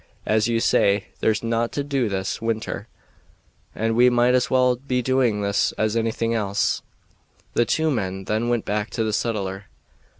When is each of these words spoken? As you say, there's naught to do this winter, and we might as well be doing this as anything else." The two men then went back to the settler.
As 0.25 0.47
you 0.47 0.59
say, 0.59 1.09
there's 1.19 1.43
naught 1.43 1.71
to 1.73 1.83
do 1.83 2.09
this 2.09 2.41
winter, 2.41 2.87
and 3.75 3.95
we 3.95 4.09
might 4.09 4.33
as 4.33 4.49
well 4.49 4.75
be 4.77 5.03
doing 5.03 5.41
this 5.41 5.73
as 5.73 5.95
anything 5.95 6.33
else." 6.33 6.81
The 7.53 7.65
two 7.65 7.91
men 7.91 8.23
then 8.23 8.49
went 8.49 8.65
back 8.65 8.89
to 8.93 9.03
the 9.03 9.13
settler. 9.13 9.65